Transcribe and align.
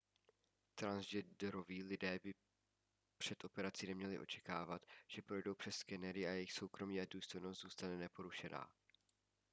transgenderoví 0.75 1.83
lidé 1.83 2.19
před 3.17 3.43
operací 3.45 3.85
by 3.87 3.89
neměli 3.89 4.19
očekávat 4.19 4.85
že 5.07 5.21
projdou 5.21 5.55
přes 5.55 5.75
skenery 5.75 6.27
a 6.27 6.31
jejich 6.31 6.51
soukromí 6.53 7.01
a 7.01 7.05
důstojnost 7.09 7.61
zůstane 7.61 7.97
neporušená 7.97 8.69